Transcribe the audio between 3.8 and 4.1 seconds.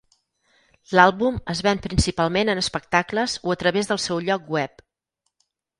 del